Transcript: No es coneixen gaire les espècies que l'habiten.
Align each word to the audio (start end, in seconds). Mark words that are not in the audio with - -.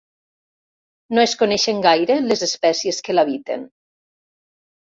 No 1.15 1.25
es 1.25 1.35
coneixen 1.41 1.83
gaire 1.87 2.17
les 2.31 2.41
espècies 2.49 3.03
que 3.09 3.19
l'habiten. 3.19 3.69